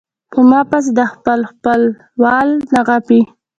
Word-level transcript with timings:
پۀ 0.31 0.39
ما 0.49 0.59
پسې 0.69 0.91
د 0.97 0.99
خپل 1.13 1.39
خپل 1.51 1.81
وال 2.21 2.49
نه 2.73 2.81
غاپي 2.87 3.21